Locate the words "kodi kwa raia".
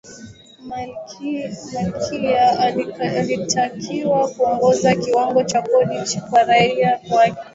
5.61-6.99